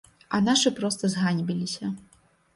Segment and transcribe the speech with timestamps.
[0.37, 1.93] А нашы проста зганьбіліся.